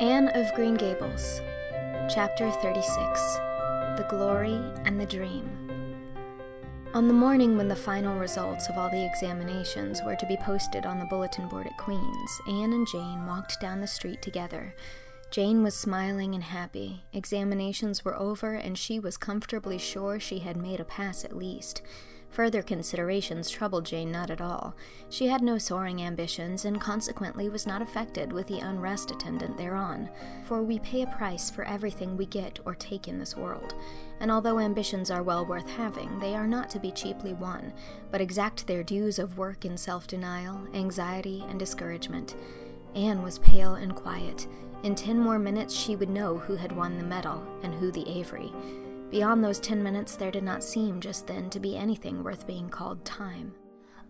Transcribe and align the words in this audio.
Anne 0.00 0.28
of 0.28 0.54
Green 0.54 0.76
Gables, 0.76 1.42
Chapter 2.08 2.50
36 2.50 3.36
The 3.98 4.06
Glory 4.08 4.58
and 4.86 4.98
the 4.98 5.04
Dream. 5.04 5.44
On 6.94 7.06
the 7.06 7.12
morning 7.12 7.58
when 7.58 7.68
the 7.68 7.76
final 7.76 8.18
results 8.18 8.70
of 8.70 8.78
all 8.78 8.88
the 8.88 9.04
examinations 9.04 10.00
were 10.02 10.16
to 10.16 10.24
be 10.24 10.38
posted 10.38 10.86
on 10.86 10.98
the 10.98 11.04
bulletin 11.04 11.48
board 11.50 11.66
at 11.66 11.76
Queen's, 11.76 12.40
Anne 12.48 12.72
and 12.72 12.88
Jane 12.88 13.26
walked 13.26 13.60
down 13.60 13.82
the 13.82 13.86
street 13.86 14.22
together. 14.22 14.74
Jane 15.30 15.62
was 15.62 15.74
smiling 15.76 16.34
and 16.34 16.44
happy. 16.44 17.04
Examinations 17.12 18.02
were 18.02 18.18
over, 18.18 18.54
and 18.54 18.78
she 18.78 18.98
was 18.98 19.18
comfortably 19.18 19.76
sure 19.76 20.18
she 20.18 20.38
had 20.38 20.56
made 20.56 20.80
a 20.80 20.84
pass 20.84 21.26
at 21.26 21.36
least. 21.36 21.82
Further 22.30 22.62
considerations 22.62 23.50
troubled 23.50 23.84
Jane 23.84 24.12
not 24.12 24.30
at 24.30 24.40
all. 24.40 24.74
She 25.08 25.26
had 25.26 25.42
no 25.42 25.58
soaring 25.58 26.00
ambitions, 26.00 26.64
and 26.64 26.80
consequently 26.80 27.48
was 27.48 27.66
not 27.66 27.82
affected 27.82 28.32
with 28.32 28.46
the 28.46 28.60
unrest 28.60 29.10
attendant 29.10 29.56
thereon. 29.56 30.08
For 30.44 30.62
we 30.62 30.78
pay 30.78 31.02
a 31.02 31.08
price 31.08 31.50
for 31.50 31.64
everything 31.64 32.16
we 32.16 32.26
get 32.26 32.60
or 32.64 32.74
take 32.76 33.08
in 33.08 33.18
this 33.18 33.36
world, 33.36 33.74
and 34.20 34.30
although 34.30 34.60
ambitions 34.60 35.10
are 35.10 35.24
well 35.24 35.44
worth 35.44 35.68
having, 35.70 36.20
they 36.20 36.36
are 36.36 36.46
not 36.46 36.70
to 36.70 36.78
be 36.78 36.92
cheaply 36.92 37.32
won, 37.32 37.72
but 38.12 38.20
exact 38.20 38.66
their 38.66 38.84
dues 38.84 39.18
of 39.18 39.36
work 39.36 39.64
in 39.64 39.76
self 39.76 40.06
denial, 40.06 40.60
anxiety, 40.72 41.44
and 41.48 41.58
discouragement. 41.58 42.36
Anne 42.94 43.22
was 43.22 43.40
pale 43.40 43.74
and 43.74 43.94
quiet. 43.96 44.46
In 44.82 44.94
ten 44.94 45.18
more 45.18 45.38
minutes, 45.38 45.74
she 45.74 45.96
would 45.96 46.08
know 46.08 46.38
who 46.38 46.54
had 46.54 46.72
won 46.72 46.96
the 46.96 47.04
medal 47.04 47.44
and 47.62 47.74
who 47.74 47.90
the 47.90 48.08
Avery. 48.08 48.52
Beyond 49.10 49.42
those 49.42 49.58
ten 49.58 49.82
minutes, 49.82 50.14
there 50.14 50.30
did 50.30 50.44
not 50.44 50.62
seem 50.62 51.00
just 51.00 51.26
then 51.26 51.50
to 51.50 51.58
be 51.60 51.76
anything 51.76 52.22
worth 52.22 52.46
being 52.46 52.68
called 52.68 53.04
time. 53.04 53.54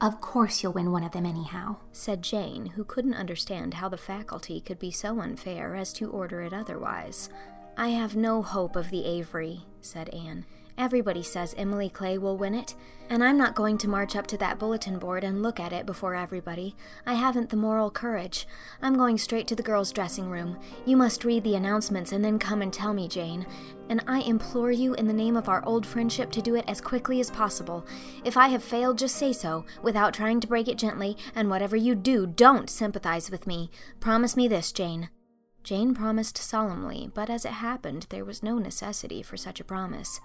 Of 0.01 0.21
course 0.21 0.63
you'll 0.63 0.73
win 0.73 0.93
one 0.93 1.05
of 1.05 1.13
them 1.13 1.27
anyhow, 1.27 1.77
said 1.93 2.23
Jane, 2.23 2.67
who 2.67 2.85
couldn't 2.85 3.15
understand 3.15 3.75
how 3.75 3.89
the 3.89 3.99
faculty 3.99 4.61
could 4.61 4.79
be 4.79 4.91
so 4.91 5.21
unfair 5.21 5.75
as 5.75 5.93
to 5.95 6.11
order 6.11 6.43
it 6.43 6.53
otherwise. 6.53 7.29
I 7.77 7.89
have 7.89 8.17
no 8.17 8.43
hope 8.43 8.77
of 8.77 8.91
the 8.91 9.05
Avery, 9.05 9.63
said 9.81 10.09
Anne. 10.11 10.45
Everybody 10.79 11.23
says 11.23 11.55
Emily 11.59 11.91
Clay 11.91 12.17
will 12.17 12.39
win 12.39 12.55
it, 12.55 12.75
and 13.11 13.23
I'm 13.23 13.37
not 13.37 13.55
going 13.55 13.77
to 13.79 13.89
march 13.89 14.17
up 14.17 14.27
to 14.29 14.39
that 14.39 14.59
bulletin 14.59 14.99
board 14.99 15.25
and 15.25 15.43
look 15.43 15.61
at 15.61 15.75
it 15.75 15.85
before 15.85 16.15
everybody. 16.15 16.75
I 17.05 17.15
haven't 17.15 17.51
the 17.51 17.57
moral 17.57 17.91
courage. 17.91 18.47
I'm 18.81 18.97
going 18.97 19.19
straight 19.19 19.47
to 19.49 19.57
the 19.57 19.63
girls' 19.63 19.93
dressing 19.93 20.31
room. 20.31 20.59
You 20.87 20.97
must 20.97 21.25
read 21.25 21.45
the 21.45 21.57
announcements 21.57 22.13
and 22.13 22.25
then 22.25 22.39
come 22.39 22.63
and 22.63 22.73
tell 22.73 22.95
me, 22.95 23.09
Jane. 23.09 23.47
And 23.91 24.03
I 24.07 24.21
implore 24.21 24.71
you, 24.71 24.95
in 24.95 25.09
the 25.09 25.13
name 25.13 25.37
of 25.37 25.49
our 25.49 25.63
old 25.67 25.85
friendship, 25.85 26.31
to 26.31 26.41
do 26.41 26.55
it 26.55 26.65
as 26.67 26.81
quickly 26.81 27.21
as 27.21 27.31
possible. 27.31 27.85
If 28.25 28.37
I 28.37 28.49
have 28.49 28.63
failed, 28.63 28.99
just 28.99 29.17
say 29.17 29.33
so, 29.33 29.67
without 29.83 30.15
trying 30.15 30.41
to 30.41 30.47
break 30.47 30.69
it 30.69 30.79
gently, 30.79 31.17
and 31.35 31.51
whatever 31.51 31.77
you 31.77 31.97
do, 31.97 32.27
don't 32.27 32.71
sympathize 32.71 33.33
with 33.33 33.49
me. 33.49 33.69
Promise 33.99 34.37
me 34.37 34.47
this, 34.47 34.71
Jane. 34.71 35.11
Jane 35.65 35.93
promised 35.93 36.39
solemnly, 36.39 37.11
but 37.13 37.29
as 37.29 37.45
it 37.45 37.53
happened, 37.53 38.07
there 38.11 38.25
was 38.25 38.45
no 38.45 38.59
necessity 38.59 39.23
for 39.23 39.37
such 39.37 39.61
a 39.61 39.65
promise. 39.65 40.21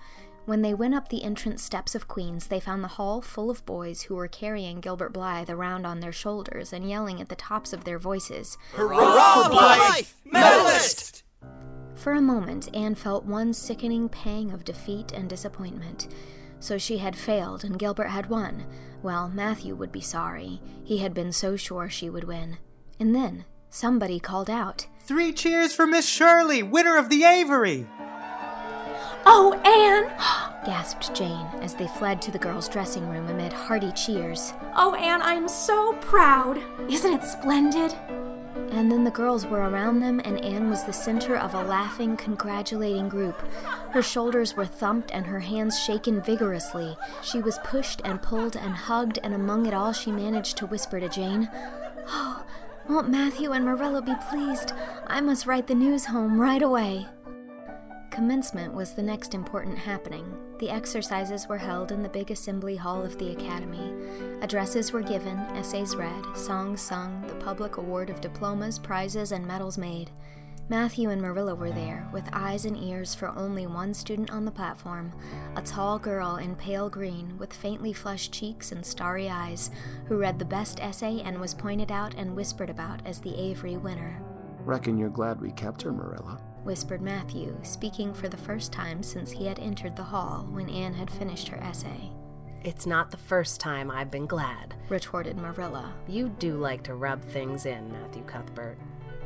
When 0.46 0.62
they 0.62 0.76
went 0.76 0.94
up 0.94 1.10
the 1.10 1.24
entrance 1.24 1.64
steps 1.64 1.96
of 1.96 2.08
Queen's, 2.08 2.48
they 2.48 2.60
found 2.60 2.84
the 2.84 2.90
hall 2.90 3.20
full 3.24 3.50
of 3.50 3.66
boys 3.66 4.04
who 4.04 4.16
were 4.16 4.28
carrying 4.28 4.80
Gilbert 4.80 5.12
Blythe 5.12 5.50
around 5.50 5.88
on 5.88 6.02
their 6.02 6.12
shoulders 6.12 6.72
and 6.72 6.88
yelling 6.88 7.20
at 7.20 7.30
the 7.30 7.36
tops 7.36 7.74
of 7.74 7.84
their 7.84 7.98
voices, 7.98 8.60
Hurrah 8.74 9.44
for 9.44 9.50
Blythe! 9.50 10.06
Medalist! 10.24 11.25
For 11.96 12.14
a 12.14 12.22
moment, 12.22 12.70
Anne 12.76 12.96
felt 12.96 13.26
one 13.26 13.54
sickening 13.54 14.10
pang 14.10 14.52
of 14.52 14.66
defeat 14.66 15.12
and 15.12 15.30
disappointment. 15.30 16.08
So 16.60 16.78
she 16.78 16.98
had 16.98 17.16
failed 17.16 17.64
and 17.64 17.80
Gilbert 17.80 18.10
had 18.10 18.30
won. 18.30 18.66
Well, 19.02 19.30
Matthew 19.30 19.76
would 19.76 19.92
be 19.92 20.02
sorry. 20.02 20.62
He 20.84 21.00
had 21.00 21.14
been 21.14 21.32
so 21.32 21.56
sure 21.56 21.90
she 21.90 22.10
would 22.10 22.24
win. 22.26 22.58
And 23.00 23.14
then 23.14 23.46
somebody 23.70 24.20
called 24.20 24.50
out, 24.50 24.88
Three 25.02 25.32
cheers 25.32 25.74
for 25.74 25.86
Miss 25.86 26.08
Shirley, 26.08 26.64
winner 26.64 26.98
of 26.98 27.10
the 27.10 27.24
Avery! 27.24 27.88
Oh, 29.28 29.54
Anne! 29.64 30.06
gasped 30.66 31.14
Jane 31.14 31.48
as 31.62 31.76
they 31.76 31.88
fled 31.88 32.22
to 32.24 32.32
the 32.32 32.40
girls' 32.40 32.70
dressing 32.70 33.08
room 33.08 33.28
amid 33.28 33.54
hearty 33.54 33.92
cheers. 33.92 34.54
Oh, 34.76 34.96
Anne, 34.96 35.22
I'm 35.22 35.48
so 35.48 35.94
proud! 36.02 36.60
Isn't 36.90 37.14
it 37.14 37.24
splendid? 37.24 37.96
And 38.72 38.92
then 38.92 39.04
the 39.04 39.12
girls 39.12 39.46
were 39.46 39.70
around 39.70 40.00
them, 40.00 40.22
and 40.24 40.44
Anne 40.44 40.70
was 40.70 40.84
the 40.84 40.94
center 40.94 41.36
of 41.36 41.54
a 41.54 41.64
laughing, 41.64 42.18
congratulating 42.18 43.10
group. 43.10 43.42
Her 43.92 44.02
shoulders 44.02 44.56
were 44.56 44.66
thumped 44.66 45.12
and 45.12 45.26
her 45.26 45.42
hands 45.42 45.80
shaken 45.80 46.22
vigorously. 46.22 46.98
She 47.22 47.40
was 47.40 47.60
pushed 47.64 48.02
and 48.04 48.22
pulled 48.22 48.56
and 48.56 48.74
hugged, 48.74 49.20
and 49.24 49.34
among 49.34 49.66
it 49.66 49.74
all, 49.74 49.94
she 49.94 50.12
managed 50.12 50.58
to 50.58 50.66
whisper 50.66 51.00
to 51.00 51.10
Jane, 51.10 51.50
Oh, 52.08 52.46
won't 52.88 53.10
Matthew 53.10 53.52
and 53.52 53.66
Marilla 53.66 54.02
be 54.02 54.16
pleased? 54.30 54.72
I 55.08 55.22
must 55.22 55.46
write 55.46 55.68
the 55.68 55.76
news 55.76 56.06
home 56.06 56.40
right 56.40 56.62
away. 56.62 57.08
Commencement 58.16 58.74
was 58.74 58.94
the 58.94 59.04
next 59.04 59.34
important 59.34 59.78
happening. 59.78 60.38
The 60.60 60.70
exercises 60.70 61.50
were 61.50 61.58
held 61.58 61.92
in 61.92 62.02
the 62.02 62.08
big 62.08 62.32
assembly 62.32 62.78
hall 62.78 63.04
of 63.04 63.18
the 63.18 63.34
academy. 63.34 63.94
Addresses 64.42 64.94
were 64.94 65.02
given, 65.02 65.38
essays 65.54 65.98
read, 65.98 66.24
songs 66.34 66.80
sung, 66.80 67.28
the 67.28 67.36
public 67.36 67.76
award 67.76 68.10
of 68.10 68.22
diplomas, 68.22 68.80
prizes, 68.80 69.34
and 69.34 69.46
medals 69.46 69.78
made. 69.78 70.12
Matthew 70.70 71.10
and 71.10 71.22
Marilla 71.22 71.56
were 71.56 71.72
there, 71.72 72.08
with 72.14 72.30
eyes 72.32 72.64
and 72.64 72.78
ears 72.78 73.14
for 73.14 73.38
only 73.38 73.68
one 73.68 73.94
student 73.94 74.32
on 74.32 74.46
the 74.46 74.50
platform, 74.50 75.12
a 75.58 75.62
tall 75.62 76.00
girl 76.00 76.38
in 76.38 76.56
pale 76.56 76.90
green, 76.90 77.38
with 77.38 77.52
faintly 77.52 77.92
flushed 77.92 78.32
cheeks 78.32 78.72
and 78.72 78.86
starry 78.86 79.30
eyes, 79.30 79.72
who 80.08 80.16
read 80.16 80.40
the 80.40 80.46
best 80.46 80.80
essay 80.80 81.22
and 81.26 81.38
was 81.38 81.54
pointed 81.54 81.92
out 81.92 82.16
and 82.16 82.34
whispered 82.34 82.70
about 82.70 83.06
as 83.06 83.20
the 83.20 83.38
Avery 83.38 83.76
winner. 83.76 84.22
Reckon 84.60 84.98
you're 84.98 85.10
glad 85.10 85.42
we 85.42 85.52
kept 85.52 85.82
her, 85.82 85.92
Marilla, 85.92 86.42
whispered 86.66 87.02
Matthew, 87.02 87.56
speaking 87.62 88.14
for 88.14 88.28
the 88.28 88.36
first 88.36 88.74
time 88.74 89.04
since 89.04 89.32
he 89.32 89.46
had 89.46 89.60
entered 89.60 89.96
the 89.96 90.04
hall 90.04 90.48
when 90.50 90.70
Anne 90.70 90.96
had 90.96 91.10
finished 91.10 91.48
her 91.48 91.58
essay. 91.58 92.12
It's 92.64 92.88
not 92.88 93.12
the 93.12 93.18
first 93.18 93.60
time 93.62 93.92
I've 93.92 94.10
been 94.10 94.26
glad, 94.26 94.74
retorted 94.90 95.38
Marilla. 95.38 95.94
You 96.08 96.30
do 96.30 96.58
like 96.58 96.82
to 96.84 96.96
rub 96.96 97.22
things 97.22 97.68
in, 97.68 97.92
Matthew 97.92 98.24
Cuthbert. 98.24 98.78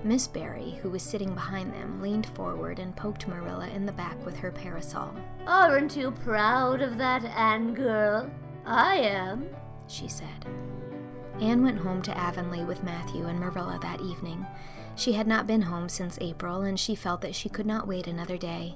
Miss 0.03 0.27
Barry, 0.27 0.77
who 0.81 0.89
was 0.89 1.03
sitting 1.03 1.33
behind 1.33 1.73
them, 1.73 2.01
leaned 2.01 2.25
forward 2.27 2.79
and 2.79 2.95
poked 2.95 3.27
Marilla 3.27 3.67
in 3.69 3.85
the 3.85 3.91
back 3.91 4.23
with 4.25 4.37
her 4.37 4.51
parasol. 4.51 5.13
Aren't 5.47 5.95
you 5.95 6.11
proud 6.11 6.81
of 6.81 6.97
that 6.97 7.23
Anne 7.23 7.73
girl? 7.73 8.29
I 8.65 8.95
am, 8.95 9.47
she 9.87 10.07
said. 10.07 10.45
Anne 11.41 11.63
went 11.63 11.79
home 11.79 12.01
to 12.01 12.17
Avonlea 12.17 12.65
with 12.65 12.83
Matthew 12.83 13.25
and 13.25 13.39
Marilla 13.39 13.79
that 13.81 14.01
evening. 14.01 14.45
She 14.99 15.13
had 15.13 15.27
not 15.27 15.47
been 15.47 15.61
home 15.61 15.87
since 15.87 16.17
April, 16.19 16.61
and 16.63 16.77
she 16.77 16.93
felt 16.93 17.21
that 17.21 17.33
she 17.33 17.47
could 17.47 17.65
not 17.65 17.87
wait 17.87 18.05
another 18.05 18.35
day. 18.35 18.75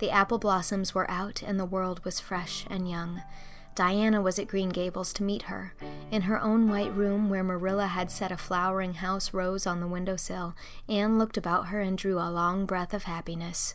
The 0.00 0.10
apple 0.10 0.36
blossoms 0.36 0.94
were 0.94 1.10
out, 1.10 1.42
and 1.42 1.58
the 1.58 1.64
world 1.64 2.04
was 2.04 2.20
fresh 2.20 2.66
and 2.68 2.90
young. 2.90 3.22
Diana 3.74 4.20
was 4.20 4.38
at 4.38 4.48
Green 4.48 4.68
Gables 4.68 5.14
to 5.14 5.22
meet 5.22 5.44
her. 5.44 5.72
In 6.10 6.22
her 6.22 6.38
own 6.38 6.68
white 6.68 6.94
room, 6.94 7.30
where 7.30 7.42
Marilla 7.42 7.86
had 7.86 8.10
set 8.10 8.30
a 8.30 8.36
flowering 8.36 8.94
house 8.94 9.32
rose 9.32 9.66
on 9.66 9.80
the 9.80 9.88
window 9.88 10.16
sill, 10.16 10.54
Anne 10.90 11.18
looked 11.18 11.38
about 11.38 11.68
her 11.68 11.80
and 11.80 11.96
drew 11.96 12.18
a 12.18 12.28
long 12.28 12.66
breath 12.66 12.92
of 12.92 13.04
happiness. 13.04 13.74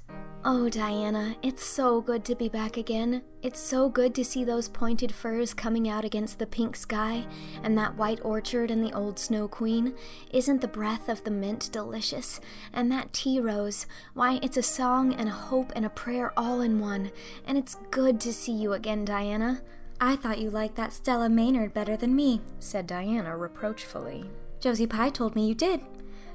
Oh, 0.49 0.69
Diana, 0.69 1.35
it's 1.43 1.61
so 1.61 1.99
good 1.99 2.23
to 2.23 2.33
be 2.33 2.47
back 2.47 2.77
again. 2.77 3.21
It's 3.41 3.59
so 3.59 3.89
good 3.89 4.15
to 4.15 4.23
see 4.23 4.45
those 4.45 4.69
pointed 4.69 5.13
firs 5.13 5.53
coming 5.53 5.89
out 5.89 6.05
against 6.05 6.39
the 6.39 6.47
pink 6.47 6.77
sky, 6.77 7.27
and 7.63 7.77
that 7.77 7.97
white 7.97 8.23
orchard 8.23 8.71
and 8.71 8.81
the 8.81 8.93
old 8.93 9.19
snow 9.19 9.49
queen. 9.49 9.93
Isn't 10.31 10.61
the 10.61 10.67
breath 10.69 11.09
of 11.09 11.21
the 11.25 11.31
mint 11.31 11.69
delicious? 11.73 12.39
And 12.71 12.89
that 12.93 13.11
tea 13.11 13.41
rose, 13.41 13.87
why, 14.13 14.39
it's 14.41 14.55
a 14.55 14.63
song 14.63 15.13
and 15.15 15.27
a 15.27 15.33
hope 15.33 15.73
and 15.75 15.83
a 15.83 15.89
prayer 15.89 16.31
all 16.37 16.61
in 16.61 16.79
one. 16.79 17.11
And 17.45 17.57
it's 17.57 17.75
good 17.91 18.21
to 18.21 18.31
see 18.31 18.53
you 18.53 18.71
again, 18.71 19.03
Diana. 19.03 19.61
I 19.99 20.15
thought 20.15 20.39
you 20.39 20.49
liked 20.49 20.77
that 20.77 20.93
Stella 20.93 21.27
Maynard 21.27 21.73
better 21.73 21.97
than 21.97 22.15
me, 22.15 22.39
said 22.57 22.87
Diana 22.87 23.35
reproachfully. 23.35 24.29
Josie 24.61 24.87
Pye 24.87 25.09
told 25.09 25.35
me 25.35 25.45
you 25.45 25.55
did. 25.55 25.81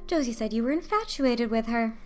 Josie 0.06 0.34
said 0.34 0.52
you 0.52 0.64
were 0.64 0.72
infatuated 0.72 1.50
with 1.50 1.64
her. 1.64 1.96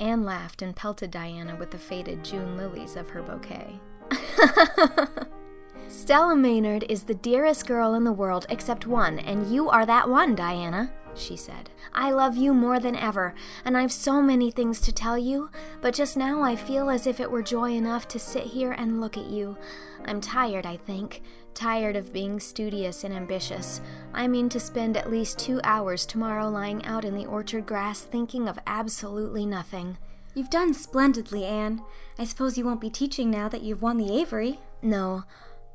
Anne 0.00 0.24
laughed 0.24 0.62
and 0.62 0.74
pelted 0.74 1.10
Diana 1.10 1.56
with 1.56 1.70
the 1.70 1.78
faded 1.78 2.24
June 2.24 2.56
lilies 2.56 2.96
of 2.96 3.10
her 3.10 3.22
bouquet. 3.22 3.80
Stella 5.88 6.34
Maynard 6.34 6.84
is 6.88 7.04
the 7.04 7.14
dearest 7.14 7.66
girl 7.66 7.94
in 7.94 8.04
the 8.04 8.12
world 8.12 8.46
except 8.48 8.86
one, 8.86 9.18
and 9.18 9.52
you 9.52 9.68
are 9.68 9.86
that 9.86 10.08
one, 10.08 10.34
Diana, 10.34 10.90
she 11.14 11.36
said. 11.36 11.70
I 11.92 12.10
love 12.10 12.36
you 12.36 12.54
more 12.54 12.78
than 12.78 12.96
ever, 12.96 13.34
and 13.64 13.76
I've 13.76 13.92
so 13.92 14.22
many 14.22 14.50
things 14.50 14.80
to 14.82 14.92
tell 14.92 15.18
you, 15.18 15.50
but 15.80 15.94
just 15.94 16.16
now 16.16 16.42
I 16.42 16.56
feel 16.56 16.90
as 16.90 17.06
if 17.06 17.20
it 17.20 17.30
were 17.30 17.42
joy 17.42 17.72
enough 17.72 18.08
to 18.08 18.18
sit 18.18 18.44
here 18.44 18.72
and 18.72 19.00
look 19.00 19.16
at 19.16 19.26
you. 19.26 19.56
I'm 20.04 20.20
tired, 20.20 20.66
I 20.66 20.76
think. 20.76 21.22
Tired 21.54 21.96
of 21.96 22.12
being 22.12 22.40
studious 22.40 23.04
and 23.04 23.12
ambitious. 23.12 23.80
I 24.14 24.26
mean 24.26 24.48
to 24.48 24.60
spend 24.60 24.96
at 24.96 25.10
least 25.10 25.38
two 25.38 25.60
hours 25.64 26.06
tomorrow 26.06 26.48
lying 26.48 26.84
out 26.84 27.04
in 27.04 27.14
the 27.14 27.26
orchard 27.26 27.66
grass 27.66 28.00
thinking 28.02 28.48
of 28.48 28.58
absolutely 28.66 29.44
nothing. 29.44 29.98
You've 30.34 30.50
done 30.50 30.72
splendidly, 30.72 31.44
Anne. 31.44 31.82
I 32.18 32.24
suppose 32.24 32.56
you 32.56 32.64
won't 32.64 32.80
be 32.80 32.90
teaching 32.90 33.30
now 33.30 33.48
that 33.50 33.62
you've 33.62 33.82
won 33.82 33.98
the 33.98 34.18
Avery. 34.18 34.60
No. 34.80 35.24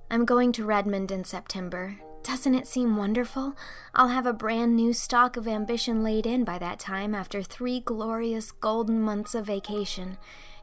I'm 0.10 0.26
going 0.26 0.52
to 0.54 0.66
Redmond 0.66 1.12
in 1.12 1.24
September. 1.26 2.00
Doesn't 2.28 2.56
it 2.56 2.68
seem 2.68 2.98
wonderful? 2.98 3.56
I'll 3.96 4.10
have 4.10 4.26
a 4.26 4.34
brand 4.34 4.76
new 4.76 4.92
stock 4.92 5.38
of 5.38 5.48
ambition 5.48 6.04
laid 6.04 6.26
in 6.26 6.44
by 6.44 6.58
that 6.58 6.78
time 6.78 7.16
after 7.16 7.42
three 7.42 7.80
glorious 7.80 8.52
golden 8.52 9.02
months 9.02 9.34
of 9.34 9.46
vacation. 9.46 10.18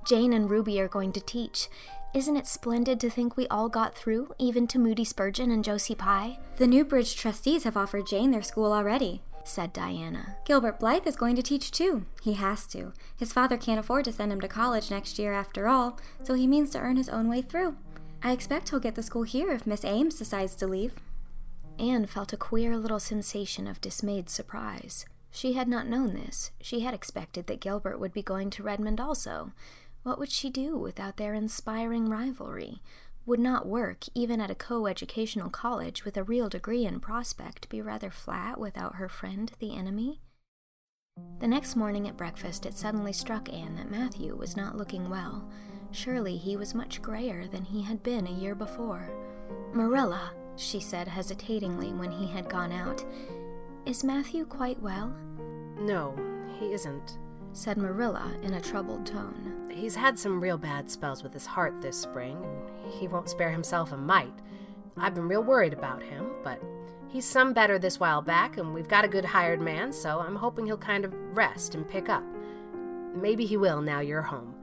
Jane 0.06 0.34
and 0.34 0.50
Ruby 0.50 0.78
are 0.78 0.88
going 0.88 1.11
to 1.12 1.22
teach. 1.22 1.70
Isn't 2.12 2.37
it 2.37 2.46
splendid 2.46 3.00
to 3.00 3.08
think 3.08 3.38
we 3.38 3.49
all 3.49 3.70
got 3.70 3.94
through, 3.94 4.34
even 4.38 4.66
to 4.66 4.78
Moody 4.78 5.06
Spurgeon 5.06 5.50
and 5.50 5.64
Josie 5.64 5.94
Pye? 5.94 6.38
The 6.58 6.66
Newbridge 6.66 7.16
trustees 7.16 7.64
have 7.64 7.78
offered 7.78 8.06
Jane 8.06 8.31
their 8.31 8.43
school 8.43 8.70
already, 8.70 9.22
said 9.43 9.72
Diana. 9.72 10.37
Gilbert 10.44 10.78
Blythe 10.78 11.06
is 11.06 11.16
going 11.16 11.34
to 11.37 11.43
teach 11.43 11.70
too. 11.70 12.05
He 12.22 12.34
has 12.34 12.66
to. 12.69 12.93
His 13.16 13.32
father 13.32 13.56
can't 13.56 13.81
afford 13.81 14.05
to 14.05 14.12
send 14.12 14.31
him 14.31 14.43
to 14.43 14.49
college 14.49 14.90
next 14.90 15.19
year 15.19 15.32
after 15.32 15.66
all, 15.66 15.99
so 16.25 16.34
he 16.34 16.46
means 16.46 16.69
to 16.70 16.78
earn 16.78 16.99
his 16.99 17.08
own 17.08 17.31
way 17.31 17.40
through. 17.40 17.76
I 18.22 18.32
expect 18.32 18.69
he'll 18.69 18.81
get 18.81 18.96
the 18.96 19.02
school 19.02 19.22
here 19.22 19.50
if 19.50 19.66
Miss 19.66 19.82
Ames 19.82 20.19
decides 20.19 20.55
to 20.56 20.66
leave. 20.66 20.93
Anne 21.79 22.06
felt 22.06 22.32
a 22.32 22.37
queer 22.37 22.76
little 22.76 23.00
sensation 23.00 23.67
of 23.67 23.81
dismayed 23.81 24.29
surprise. 24.31 25.06
She 25.31 25.55
had 25.55 25.69
not 25.69 25.88
known 25.88 26.15
this. 26.15 26.53
She 26.61 26.81
had 26.81 26.94
expected 26.94 27.49
that 27.49 27.61
Gilbert 27.61 27.99
would 27.99 28.12
be 28.12 28.23
going 28.23 28.50
to 28.50 28.62
Redmond 28.62 29.00
also. 29.00 29.53
What 30.05 30.19
would 30.19 30.31
she 30.31 30.50
do 30.50 30.76
without 30.76 31.17
their 31.17 31.35
inspiring 31.35 32.09
rivalry? 32.09 32.81
Would 33.26 33.41
not 33.41 33.67
work, 33.67 34.05
even 34.15 34.41
at 34.41 34.50
a 34.50 34.55
co 34.55 34.87
educational 34.87 35.50
college 35.50 36.05
with 36.05 36.17
a 36.17 36.23
real 36.23 36.49
degree 36.49 36.85
in 36.85 37.00
prospect, 37.00 37.69
be 37.69 37.81
rather 37.81 38.11
flat 38.11 38.61
without 38.61 38.97
her 38.97 39.09
friend, 39.09 39.50
the 39.59 39.75
enemy? 39.75 40.21
The 41.41 41.49
next 41.49 41.75
morning 41.75 42.06
at 42.06 42.17
breakfast, 42.17 42.67
it 42.67 42.76
suddenly 42.76 43.12
struck 43.12 43.53
Anne 43.53 43.76
that 43.76 43.91
Matthew 43.91 44.37
was 44.37 44.56
not 44.56 44.76
looking 44.76 45.09
well. 45.09 45.49
Surely 45.91 46.37
he 46.37 46.56
was 46.56 46.75
much 46.75 47.00
grayer 47.00 47.47
than 47.47 47.65
he 47.65 47.82
had 47.82 48.03
been 48.03 48.26
a 48.26 48.32
year 48.32 48.55
before. 48.55 49.11
Marilla, 49.73 50.32
she 50.56 50.80
said 50.80 51.08
hesitatingly 51.08 51.92
when 51.92 52.10
he 52.10 52.26
had 52.26 52.48
gone 52.48 52.72
out, 52.72 53.04
is 53.86 54.04
Matthew 54.04 54.46
quite 54.46 54.80
well? 54.80 55.14
No, 55.78 56.16
he 56.58 56.72
isn't, 56.72 57.18
said 57.52 57.76
Marilla 57.76 58.32
in 58.42 58.54
a 58.54 58.60
troubled 58.60 59.06
tone. 59.06 59.68
He's 59.70 59.94
had 59.94 60.18
some 60.18 60.40
real 60.40 60.56
bad 60.56 60.90
spells 60.90 61.22
with 61.22 61.32
his 61.32 61.46
heart 61.46 61.82
this 61.82 62.00
spring, 62.00 62.36
and 62.82 62.92
he 62.92 63.08
won't 63.08 63.28
spare 63.28 63.50
himself 63.50 63.92
a 63.92 63.96
mite. 63.96 64.32
I've 64.96 65.14
been 65.14 65.28
real 65.28 65.42
worried 65.42 65.72
about 65.72 66.02
him, 66.02 66.30
but 66.42 66.60
he's 67.08 67.24
some 67.24 67.52
better 67.52 67.78
this 67.78 68.00
while 68.00 68.22
back, 68.22 68.56
and 68.56 68.72
we've 68.72 68.88
got 68.88 69.04
a 69.04 69.08
good 69.08 69.24
hired 69.24 69.60
man, 69.60 69.92
so 69.92 70.20
I'm 70.20 70.36
hoping 70.36 70.66
he'll 70.66 70.78
kind 70.78 71.04
of 71.04 71.12
rest 71.36 71.74
and 71.74 71.88
pick 71.88 72.08
up. 72.08 72.24
Maybe 73.14 73.44
he 73.44 73.56
will 73.56 73.80
now 73.80 74.00
you're 74.00 74.22
home. 74.22 74.54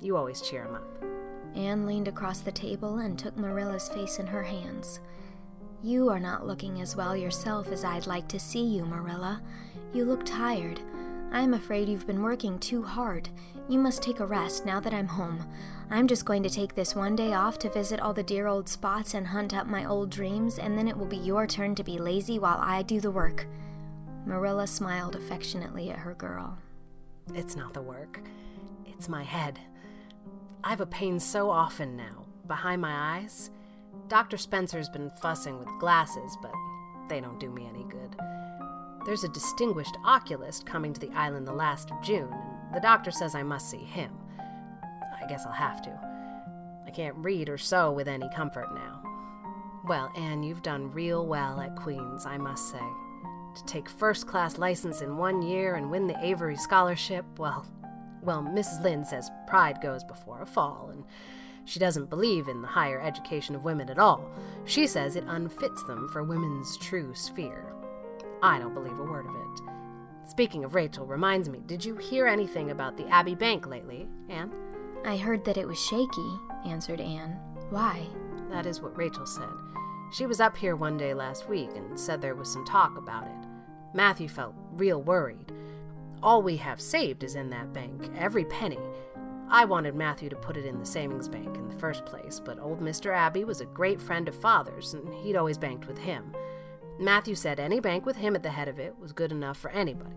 You 0.00 0.16
always 0.16 0.40
cheer 0.40 0.64
him 0.64 0.74
up. 0.74 1.04
Anne 1.54 1.86
leaned 1.86 2.08
across 2.08 2.40
the 2.40 2.52
table 2.52 2.98
and 2.98 3.18
took 3.18 3.36
Marilla's 3.36 3.88
face 3.88 4.18
in 4.18 4.26
her 4.26 4.42
hands. 4.42 5.00
You 5.82 6.08
are 6.08 6.20
not 6.20 6.46
looking 6.46 6.80
as 6.80 6.96
well 6.96 7.16
yourself 7.16 7.70
as 7.70 7.84
I'd 7.84 8.06
like 8.06 8.26
to 8.28 8.40
see 8.40 8.64
you, 8.64 8.84
Marilla. 8.84 9.42
You 9.92 10.04
look 10.04 10.24
tired. 10.24 10.80
I'm 11.32 11.54
afraid 11.54 11.88
you've 11.88 12.06
been 12.06 12.22
working 12.22 12.58
too 12.58 12.82
hard. 12.82 13.28
You 13.68 13.78
must 13.78 14.02
take 14.02 14.20
a 14.20 14.26
rest 14.26 14.64
now 14.64 14.80
that 14.80 14.94
I'm 14.94 15.08
home. 15.08 15.46
I'm 15.90 16.08
just 16.08 16.24
going 16.24 16.42
to 16.42 16.50
take 16.50 16.74
this 16.74 16.96
one 16.96 17.14
day 17.14 17.34
off 17.34 17.58
to 17.60 17.70
visit 17.70 18.00
all 18.00 18.12
the 18.12 18.22
dear 18.22 18.46
old 18.46 18.68
spots 18.68 19.14
and 19.14 19.26
hunt 19.26 19.54
up 19.54 19.66
my 19.66 19.84
old 19.84 20.10
dreams, 20.10 20.58
and 20.58 20.76
then 20.76 20.88
it 20.88 20.96
will 20.96 21.06
be 21.06 21.16
your 21.16 21.46
turn 21.46 21.74
to 21.76 21.84
be 21.84 21.98
lazy 21.98 22.38
while 22.38 22.58
I 22.60 22.82
do 22.82 23.00
the 23.00 23.10
work. 23.10 23.46
Marilla 24.24 24.66
smiled 24.66 25.14
affectionately 25.14 25.90
at 25.90 25.98
her 25.98 26.14
girl. 26.14 26.58
It's 27.34 27.54
not 27.54 27.74
the 27.74 27.82
work, 27.82 28.20
it's 28.86 29.08
my 29.08 29.22
head. 29.22 29.60
I 30.64 30.70
have 30.70 30.80
a 30.80 30.86
pain 30.86 31.20
so 31.20 31.50
often 31.50 31.96
now, 31.96 32.24
behind 32.46 32.82
my 32.82 33.18
eyes. 33.18 33.50
Dr. 34.08 34.36
Spencer's 34.36 34.88
been 34.88 35.10
fussing 35.10 35.58
with 35.58 35.68
glasses, 35.80 36.36
but 36.40 36.52
they 37.08 37.20
don't 37.20 37.40
do 37.40 37.50
me 37.50 37.66
any 37.66 37.84
good. 37.84 38.16
There's 39.04 39.24
a 39.24 39.28
distinguished 39.28 39.96
oculist 40.04 40.66
coming 40.66 40.92
to 40.92 41.00
the 41.00 41.12
island 41.12 41.46
the 41.46 41.52
last 41.52 41.90
of 41.90 42.02
June, 42.02 42.32
and 42.32 42.74
the 42.74 42.80
doctor 42.80 43.10
says 43.10 43.34
I 43.34 43.42
must 43.42 43.70
see 43.70 43.78
him. 43.84 44.10
I 44.40 45.26
guess 45.28 45.44
I'll 45.46 45.52
have 45.52 45.82
to. 45.82 46.00
I 46.86 46.90
can't 46.90 47.16
read 47.16 47.48
or 47.48 47.58
sew 47.58 47.92
with 47.92 48.08
any 48.08 48.28
comfort 48.34 48.72
now. 48.74 49.02
Well, 49.86 50.12
Anne, 50.16 50.42
you've 50.42 50.62
done 50.62 50.92
real 50.92 51.26
well 51.26 51.60
at 51.60 51.76
Queen's, 51.76 52.26
I 52.26 52.38
must 52.38 52.70
say. 52.70 52.82
To 53.56 53.64
take 53.64 53.88
first 53.88 54.26
class 54.26 54.58
license 54.58 55.00
in 55.00 55.16
one 55.16 55.42
year 55.42 55.76
and 55.76 55.90
win 55.90 56.06
the 56.06 56.24
Avery 56.24 56.56
Scholarship, 56.56 57.24
well, 57.38 57.66
well, 58.22 58.42
Mrs. 58.42 58.82
Lynde 58.82 59.06
says 59.06 59.30
pride 59.46 59.80
goes 59.80 60.02
before 60.02 60.42
a 60.42 60.46
fall, 60.46 60.90
and 60.92 61.04
she 61.66 61.80
doesn't 61.80 62.08
believe 62.08 62.48
in 62.48 62.62
the 62.62 62.68
higher 62.68 63.00
education 63.00 63.54
of 63.54 63.64
women 63.64 63.90
at 63.90 63.98
all. 63.98 64.30
She 64.64 64.86
says 64.86 65.16
it 65.16 65.24
unfits 65.26 65.82
them 65.84 66.08
for 66.08 66.22
women's 66.22 66.78
true 66.78 67.14
sphere. 67.14 67.74
I 68.42 68.58
don't 68.58 68.72
believe 68.72 68.98
a 68.98 69.02
word 69.02 69.26
of 69.26 69.34
it. 69.34 69.60
Speaking 70.28 70.64
of 70.64 70.74
Rachel 70.74 71.04
reminds 71.04 71.48
me, 71.48 71.62
did 71.66 71.84
you 71.84 71.96
hear 71.96 72.26
anything 72.26 72.70
about 72.70 72.96
the 72.96 73.06
Abbey 73.08 73.34
Bank 73.34 73.66
lately, 73.66 74.08
Anne? 74.28 74.52
I 75.04 75.16
heard 75.16 75.44
that 75.44 75.56
it 75.56 75.66
was 75.66 75.78
shaky, 75.78 76.38
answered 76.64 77.00
Anne. 77.00 77.38
Why? 77.70 78.06
That 78.50 78.66
is 78.66 78.80
what 78.80 78.96
Rachel 78.96 79.26
said. 79.26 79.48
She 80.12 80.26
was 80.26 80.40
up 80.40 80.56
here 80.56 80.76
one 80.76 80.96
day 80.96 81.14
last 81.14 81.48
week 81.48 81.70
and 81.74 81.98
said 81.98 82.20
there 82.20 82.36
was 82.36 82.52
some 82.52 82.64
talk 82.64 82.96
about 82.96 83.26
it. 83.26 83.48
Matthew 83.92 84.28
felt 84.28 84.54
real 84.72 85.02
worried. 85.02 85.52
All 86.22 86.42
we 86.42 86.56
have 86.58 86.80
saved 86.80 87.24
is 87.24 87.34
in 87.34 87.50
that 87.50 87.72
bank, 87.72 88.08
every 88.16 88.44
penny. 88.44 88.78
I 89.48 89.64
wanted 89.64 89.94
Matthew 89.94 90.28
to 90.30 90.36
put 90.36 90.56
it 90.56 90.66
in 90.66 90.78
the 90.78 90.86
savings 90.86 91.28
bank 91.28 91.56
in 91.56 91.68
the 91.68 91.76
first 91.76 92.04
place, 92.04 92.40
but 92.44 92.58
old 92.58 92.80
Mr. 92.80 93.14
Abbey 93.14 93.44
was 93.44 93.60
a 93.60 93.66
great 93.66 94.00
friend 94.00 94.28
of 94.28 94.34
father's, 94.34 94.94
and 94.94 95.14
he'd 95.14 95.36
always 95.36 95.56
banked 95.56 95.86
with 95.86 95.98
him. 95.98 96.34
Matthew 96.98 97.34
said 97.34 97.60
any 97.60 97.78
bank 97.78 98.06
with 98.06 98.16
him 98.16 98.34
at 98.34 98.42
the 98.42 98.50
head 98.50 98.68
of 98.68 98.78
it 98.80 98.98
was 98.98 99.12
good 99.12 99.30
enough 99.30 99.56
for 99.56 99.70
anybody. 99.70 100.16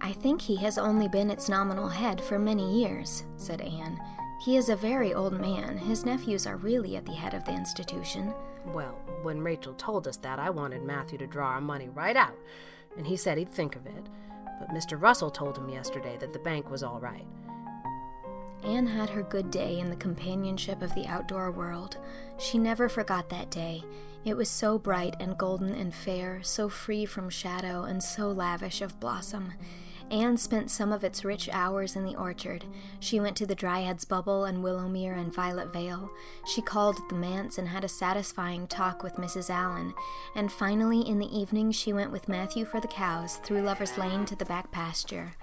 I 0.00 0.12
think 0.12 0.42
he 0.42 0.56
has 0.56 0.76
only 0.76 1.08
been 1.08 1.30
its 1.30 1.48
nominal 1.48 1.88
head 1.88 2.20
for 2.20 2.38
many 2.38 2.80
years, 2.82 3.24
said 3.36 3.60
Anne. 3.60 3.98
He 4.44 4.56
is 4.56 4.68
a 4.68 4.76
very 4.76 5.14
old 5.14 5.40
man. 5.40 5.76
His 5.78 6.04
nephews 6.04 6.46
are 6.46 6.56
really 6.56 6.96
at 6.96 7.06
the 7.06 7.12
head 7.12 7.34
of 7.34 7.44
the 7.44 7.52
institution. 7.52 8.34
Well, 8.66 8.98
when 9.22 9.40
Rachel 9.40 9.74
told 9.74 10.06
us 10.06 10.16
that, 10.18 10.38
I 10.38 10.50
wanted 10.50 10.82
Matthew 10.82 11.18
to 11.18 11.26
draw 11.26 11.48
our 11.48 11.60
money 11.60 11.88
right 11.88 12.16
out, 12.16 12.36
and 12.96 13.06
he 13.06 13.16
said 13.16 13.38
he'd 13.38 13.48
think 13.48 13.74
of 13.74 13.86
it. 13.86 14.06
But 14.60 14.70
Mr. 14.70 15.00
Russell 15.00 15.30
told 15.30 15.56
him 15.56 15.68
yesterday 15.68 16.16
that 16.20 16.32
the 16.32 16.38
bank 16.38 16.70
was 16.70 16.82
all 16.82 17.00
right. 17.00 17.26
Anne 18.64 18.86
had 18.86 19.10
her 19.10 19.22
good 19.22 19.50
day 19.50 19.78
in 19.78 19.90
the 19.90 19.96
companionship 19.96 20.82
of 20.82 20.94
the 20.94 21.06
outdoor 21.06 21.50
world. 21.50 21.96
She 22.38 22.58
never 22.58 22.88
forgot 22.88 23.28
that 23.30 23.50
day. 23.50 23.82
It 24.24 24.36
was 24.36 24.50
so 24.50 24.78
bright 24.78 25.14
and 25.20 25.38
golden 25.38 25.74
and 25.74 25.94
fair, 25.94 26.40
so 26.42 26.68
free 26.68 27.06
from 27.06 27.30
shadow, 27.30 27.84
and 27.84 28.02
so 28.02 28.28
lavish 28.28 28.82
of 28.82 28.98
blossom. 29.00 29.52
Anne 30.10 30.38
spent 30.38 30.70
some 30.70 30.90
of 30.90 31.04
its 31.04 31.24
rich 31.24 31.50
hours 31.52 31.94
in 31.94 32.04
the 32.04 32.16
orchard. 32.16 32.64
She 32.98 33.20
went 33.20 33.36
to 33.36 33.46
the 33.46 33.54
Dryad's 33.54 34.06
Bubble 34.06 34.44
and 34.44 34.64
Willowmere 34.64 35.18
and 35.18 35.32
Violet 35.32 35.72
Vale. 35.72 36.10
She 36.46 36.62
called 36.62 36.96
at 36.96 37.08
the 37.10 37.14
manse 37.14 37.58
and 37.58 37.68
had 37.68 37.84
a 37.84 37.88
satisfying 37.88 38.66
talk 38.66 39.02
with 39.02 39.16
Mrs. 39.16 39.50
Allan. 39.50 39.92
And 40.34 40.50
finally, 40.50 41.02
in 41.02 41.18
the 41.18 41.38
evening, 41.38 41.72
she 41.72 41.92
went 41.92 42.10
with 42.10 42.28
Matthew 42.28 42.64
for 42.64 42.80
the 42.80 42.88
cows 42.88 43.36
through 43.44 43.62
Lover's 43.62 43.98
Lane 43.98 44.24
to 44.26 44.36
the 44.36 44.46
back 44.46 44.70
pasture. 44.72 45.36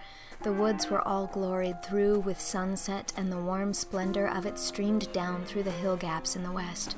The 0.45 0.53
woods 0.53 0.91
were 0.91 1.01
all 1.07 1.25
gloried 1.25 1.81
through 1.81 2.19
with 2.19 2.39
sunset, 2.39 3.11
and 3.17 3.31
the 3.31 3.41
warm 3.41 3.73
splendor 3.73 4.27
of 4.27 4.45
it 4.45 4.59
streamed 4.59 5.11
down 5.11 5.43
through 5.43 5.63
the 5.63 5.71
hill 5.71 5.97
gaps 5.97 6.35
in 6.35 6.43
the 6.43 6.51
west. 6.51 6.95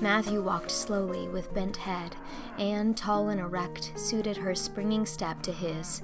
Matthew 0.00 0.42
walked 0.42 0.72
slowly 0.72 1.28
with 1.28 1.54
bent 1.54 1.76
head. 1.76 2.16
Anne, 2.58 2.94
tall 2.94 3.28
and 3.28 3.40
erect, 3.40 3.92
suited 3.94 4.36
her 4.36 4.56
springing 4.56 5.06
step 5.06 5.40
to 5.42 5.52
his. 5.52 6.02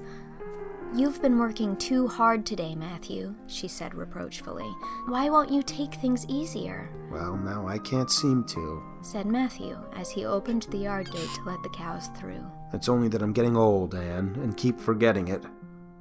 You've 0.95 1.21
been 1.21 1.37
working 1.37 1.75
too 1.75 2.07
hard 2.07 2.45
today, 2.45 2.73
Matthew, 2.73 3.35
she 3.47 3.67
said 3.67 3.93
reproachfully. 3.93 4.73
Why 5.07 5.29
won't 5.29 5.51
you 5.51 5.63
take 5.63 5.95
things 5.95 6.25
easier? 6.29 6.89
Well, 7.11 7.35
now 7.35 7.67
I 7.67 7.79
can't 7.79 8.09
seem 8.09 8.45
to, 8.45 8.81
said 9.01 9.25
Matthew 9.25 9.77
as 9.93 10.09
he 10.09 10.23
opened 10.23 10.63
the 10.69 10.77
yard 10.77 11.11
gate 11.11 11.29
to 11.35 11.43
let 11.45 11.61
the 11.63 11.69
cows 11.69 12.07
through. 12.17 12.45
It's 12.71 12.87
only 12.87 13.09
that 13.09 13.21
I'm 13.21 13.33
getting 13.33 13.57
old, 13.57 13.93
Anne, 13.93 14.39
and 14.41 14.55
keep 14.55 14.79
forgetting 14.79 15.27
it. 15.27 15.43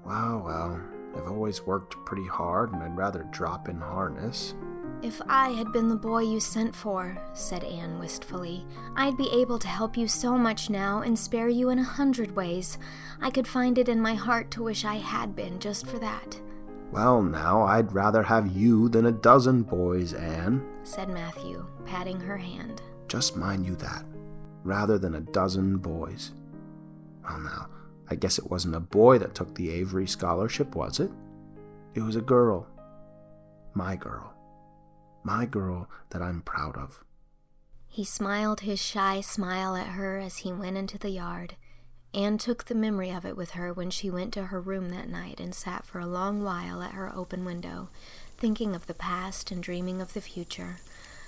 Well, 0.07 0.41
well, 0.45 0.81
I've 1.17 1.27
always 1.27 1.67
worked 1.67 1.97
pretty 2.05 2.27
hard, 2.29 2.73
and 2.73 2.81
I'd 2.81 2.97
rather 2.97 3.27
drop 3.33 3.69
in 3.69 3.81
harness. 3.81 4.55
If 5.03 5.21
I 5.29 5.51
had 5.51 5.73
been 5.73 5.89
the 5.89 5.97
boy 5.97 6.21
you 6.21 6.39
sent 6.39 6.75
for, 6.75 7.19
said 7.35 7.65
Anne 7.65 7.99
wistfully, 7.99 8.65
I'd 8.95 9.17
be 9.17 9.29
able 9.33 9.59
to 9.59 9.69
help 9.69 9.97
you 9.97 10.07
so 10.07 10.39
much 10.39 10.71
now 10.71 11.03
and 11.03 11.19
spare 11.19 11.49
you 11.49 11.71
in 11.71 11.81
a 11.81 11.85
hundred 11.85 12.37
ways. 12.37 12.79
I 13.21 13.31
could 13.31 13.49
find 13.49 13.79
it 13.79 13.89
in 13.89 14.01
my 14.01 14.15
heart 14.15 14.51
to 14.53 14.63
wish 14.63 14.85
I 14.85 14.95
had 14.95 15.35
been 15.35 15.59
just 15.59 15.89
for 15.89 15.99
that. 15.99 16.41
Well, 16.93 17.21
now, 17.21 17.63
I'd 17.63 17.93
rather 17.93 18.23
have 18.23 18.57
you 18.57 18.89
than 18.89 19.07
a 19.07 19.13
dozen 19.13 19.65
boys, 19.65 20.15
Anne, 20.15 20.65
said 20.85 21.09
Matthew, 21.09 21.67
patting 21.85 22.21
her 22.21 22.37
hand. 22.37 22.81
Just 23.09 23.37
mind 23.37 23.67
you 23.67 23.75
that, 23.77 24.05
rather 24.63 24.99
than 24.99 25.17
a 25.17 25.21
dozen 25.21 25.79
boys. 25.79 26.31
Well, 27.29 27.41
now, 27.41 27.69
I 28.09 28.15
guess 28.15 28.39
it 28.39 28.51
wasn't 28.51 28.77
a 28.77 28.81
boy 28.81 29.19
that 29.19 29.35
took 29.35 29.55
the 29.55 29.71
Avery 29.71 30.07
scholarship, 30.07 30.75
was 30.75 31.01
it? 31.01 31.11
It 31.95 32.03
was 32.03 32.17
a 32.17 32.21
girl. 32.21 32.67
My 33.75 33.97
girl 33.97 34.37
my 35.27 35.45
girl 35.45 35.91
that 36.11 36.23
I'm 36.23 36.41
proud 36.41 36.77
of. 36.77 37.05
He 37.89 38.05
smiled 38.05 38.61
his 38.61 38.81
shy 38.81 39.21
smile 39.21 39.75
at 39.75 39.89
her 39.89 40.19
as 40.19 40.39
he 40.39 40.53
went 40.53 40.77
into 40.77 40.99
the 40.99 41.11
yard. 41.11 41.57
Anne 42.15 42.39
took 42.39 42.65
the 42.65 42.75
memory 42.75 43.11
of 43.11 43.27
it 43.27 43.37
with 43.37 43.51
her 43.51 43.73
when 43.73 43.91
she 43.91 44.09
went 44.09 44.33
to 44.35 44.45
her 44.45 44.61
room 44.61 44.91
that 44.91 45.09
night 45.09 45.41
and 45.41 45.55
sat 45.55 45.85
for 45.85 45.99
a 45.99 46.07
long 46.07 46.45
while 46.45 46.81
at 46.81 46.93
her 46.93 47.13
open 47.15 47.45
window, 47.45 47.89
thinking 48.39 48.75
of 48.75 48.87
the 48.87 48.95
past 48.95 49.51
and 49.51 49.63
dreaming 49.63 50.01
of 50.01 50.15
the 50.15 50.21
future. 50.21 50.77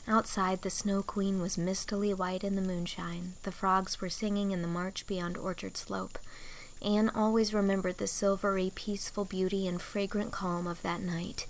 Outside, 0.06 0.62
the 0.62 0.70
Snow 0.70 1.02
Queen 1.02 1.40
was 1.40 1.58
mistily 1.58 2.14
white 2.14 2.44
in 2.44 2.54
the 2.54 2.62
moonshine. 2.62 3.34
The 3.42 3.52
frogs 3.52 4.00
were 4.00 4.08
singing 4.08 4.52
in 4.52 4.62
the 4.62 4.68
march 4.68 5.06
beyond 5.06 5.36
Orchard 5.36 5.76
Slope. 5.76 6.18
Anne 6.80 7.10
always 7.14 7.52
remembered 7.52 7.98
the 7.98 8.06
silvery, 8.06 8.70
peaceful 8.74 9.24
beauty 9.24 9.66
and 9.66 9.82
fragrant 9.82 10.30
calm 10.30 10.66
of 10.66 10.82
that 10.82 11.00
night. 11.00 11.46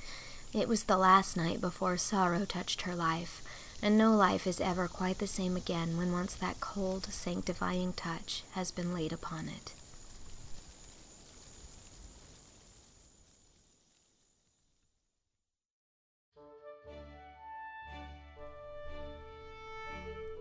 It 0.55 0.69
was 0.69 0.85
the 0.85 0.97
last 0.97 1.37
night 1.37 1.61
before 1.61 1.97
sorrow 1.99 2.45
touched 2.47 2.83
her 2.83 2.95
life, 2.95 3.43
and 3.83 3.99
no 3.99 4.17
life 4.17 4.47
is 4.47 4.61
ever 4.61 4.89
quite 4.89 5.19
the 5.19 5.27
same 5.27 5.57
again 5.57 5.97
when 5.99 6.13
once 6.13 6.35
that 6.35 6.61
cold, 6.61 7.05
sanctifying 7.13 7.93
touch 7.93 8.43
has 8.53 8.71
been 8.71 8.95
laid 8.95 9.13
upon 9.13 9.49
it. 9.49 9.75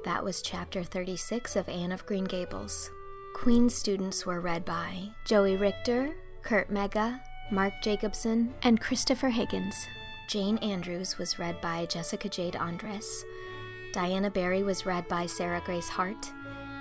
That 0.06 0.24
was 0.24 0.41
chapter 0.41 0.86
36 0.86 1.58
of 1.58 1.67
Anne 1.67 1.91
of 1.91 2.06
Green 2.06 2.24
Gables. 2.24 2.89
Queen's 3.38 3.75
students 3.75 4.25
were 4.25 4.41
read 4.41 4.65
by 4.65 5.10
Joey 5.24 5.58
Richter, 5.58 6.10
Kurt 6.41 6.72
Mega, 6.72 7.22
Mark 7.51 7.72
Jacobson, 7.84 8.51
and 8.63 8.82
Christopher 8.82 9.29
Higgins. 9.29 9.88
Jane 10.27 10.58
Andrews 10.58 11.20
was 11.20 11.38
read 11.38 11.62
by 11.62 11.86
Jessica 11.86 12.29
Jade 12.29 12.56
Andres. 12.56 13.24
Diana 13.94 14.32
Barry 14.32 14.63
was 14.63 14.88
read 14.88 15.08
by 15.08 15.27
Sarah 15.27 15.62
Grace 15.63 15.88
Hart. 15.88 16.34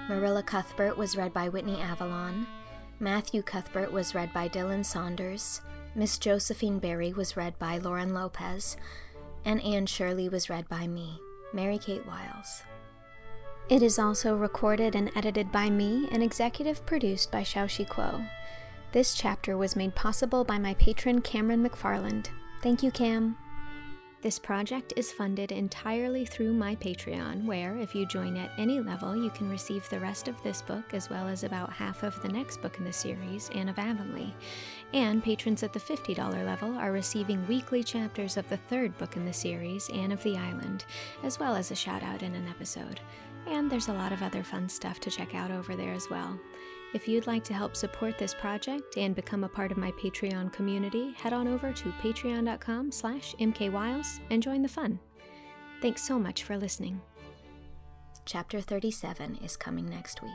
Marilla 0.08 0.42
Cuthbert 0.42 0.96
was 0.96 1.14
read 1.14 1.34
by 1.34 1.50
Whitney 1.50 1.78
Avalon. 1.78 2.46
Matthew 3.00 3.42
Cuthbert 3.42 3.92
was 3.92 4.14
read 4.14 4.32
by 4.32 4.48
Dylan 4.48 4.84
Saunders. 4.84 5.60
Miss 5.94 6.16
Josephine 6.16 6.78
Barry 6.78 7.12
was 7.12 7.36
read 7.36 7.58
by 7.58 7.76
Lauren 7.76 8.14
Lopez. 8.14 8.78
And 9.44 9.62
Anne 9.62 9.86
Shirley 9.86 10.30
was 10.30 10.48
read 10.48 10.66
by 10.70 10.86
me, 10.86 11.20
Mary 11.52 11.78
Kate 11.78 12.06
Wiles. 12.06 12.62
It 13.68 13.82
is 13.82 13.98
also 13.98 14.36
recorded 14.36 14.94
and 14.94 15.10
edited 15.16 15.50
by 15.50 15.70
me 15.70 16.08
and 16.12 16.22
executive 16.22 16.86
produced 16.86 17.32
by 17.32 17.42
Xiaoxi 17.42 17.88
Kuo. 17.88 18.24
This 18.92 19.12
chapter 19.12 19.56
was 19.56 19.74
made 19.74 19.92
possible 19.96 20.44
by 20.44 20.56
my 20.56 20.74
patron 20.74 21.20
Cameron 21.20 21.68
McFarland. 21.68 22.28
Thank 22.62 22.84
you, 22.84 22.92
Cam. 22.92 23.36
This 24.22 24.38
project 24.38 24.92
is 24.96 25.12
funded 25.12 25.50
entirely 25.50 26.24
through 26.24 26.52
my 26.52 26.76
Patreon, 26.76 27.44
where, 27.44 27.76
if 27.76 27.92
you 27.92 28.06
join 28.06 28.36
at 28.36 28.52
any 28.56 28.80
level, 28.80 29.16
you 29.16 29.30
can 29.30 29.50
receive 29.50 29.88
the 29.88 30.00
rest 30.00 30.28
of 30.28 30.40
this 30.42 30.62
book 30.62 30.94
as 30.94 31.10
well 31.10 31.26
as 31.26 31.42
about 31.42 31.72
half 31.72 32.04
of 32.04 32.20
the 32.22 32.28
next 32.28 32.62
book 32.62 32.78
in 32.78 32.84
the 32.84 32.92
series, 32.92 33.50
Anne 33.52 33.68
of 33.68 33.78
Avonlea. 33.78 34.34
And 34.94 35.22
patrons 35.22 35.64
at 35.64 35.72
the 35.72 35.80
$50 35.80 36.18
level 36.46 36.76
are 36.78 36.92
receiving 36.92 37.46
weekly 37.48 37.82
chapters 37.82 38.36
of 38.36 38.48
the 38.48 38.56
third 38.56 38.96
book 38.96 39.16
in 39.16 39.26
the 39.26 39.32
series, 39.32 39.90
Anne 39.90 40.12
of 40.12 40.22
the 40.22 40.36
Island, 40.36 40.84
as 41.24 41.40
well 41.40 41.56
as 41.56 41.72
a 41.72 41.76
shout 41.76 42.04
out 42.04 42.22
in 42.22 42.34
an 42.34 42.48
episode. 42.48 43.00
And 43.46 43.70
there's 43.70 43.88
a 43.88 43.92
lot 43.92 44.12
of 44.12 44.22
other 44.22 44.42
fun 44.42 44.68
stuff 44.68 45.00
to 45.00 45.10
check 45.10 45.34
out 45.34 45.50
over 45.50 45.76
there 45.76 45.92
as 45.92 46.10
well. 46.10 46.38
If 46.94 47.06
you'd 47.06 47.26
like 47.26 47.44
to 47.44 47.54
help 47.54 47.76
support 47.76 48.18
this 48.18 48.34
project 48.34 48.96
and 48.96 49.14
become 49.14 49.44
a 49.44 49.48
part 49.48 49.70
of 49.70 49.76
my 49.76 49.92
Patreon 49.92 50.52
community, 50.52 51.12
head 51.12 51.32
on 51.32 51.46
over 51.46 51.72
to 51.72 51.92
patreon.com 52.02 52.90
slash 52.92 53.34
mkwiles 53.38 54.20
and 54.30 54.42
join 54.42 54.62
the 54.62 54.68
fun. 54.68 54.98
Thanks 55.82 56.02
so 56.02 56.18
much 56.18 56.42
for 56.42 56.56
listening. 56.56 57.00
Chapter 58.24 58.60
37 58.60 59.38
is 59.44 59.56
coming 59.56 59.88
next 59.88 60.22
week. 60.22 60.32